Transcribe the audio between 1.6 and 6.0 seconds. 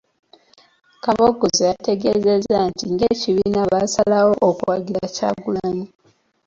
yategeezezza nti ng'ekibiina baasalawo okuwagira Kyagulanyi.